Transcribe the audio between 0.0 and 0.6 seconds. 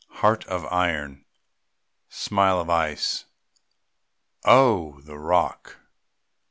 Heart